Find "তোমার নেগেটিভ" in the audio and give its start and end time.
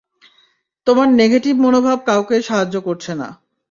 0.87-1.53